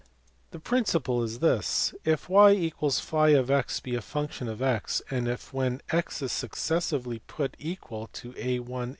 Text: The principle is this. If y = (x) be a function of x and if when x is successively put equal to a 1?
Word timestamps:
The 0.49 0.57
principle 0.59 1.21
is 1.21 1.41
this. 1.41 1.93
If 2.03 2.27
y 2.27 2.53
= 2.53 3.03
(x) 3.13 3.79
be 3.81 3.93
a 3.93 4.01
function 4.01 4.47
of 4.47 4.59
x 4.59 4.99
and 5.11 5.27
if 5.27 5.53
when 5.53 5.79
x 5.91 6.23
is 6.23 6.31
successively 6.31 7.19
put 7.27 7.55
equal 7.59 8.07
to 8.13 8.33
a 8.35 8.61
1? 8.61 8.89